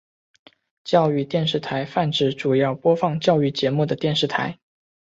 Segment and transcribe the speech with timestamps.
[0.83, 4.57] 教育电视台泛指主要播放教育节目的电视台。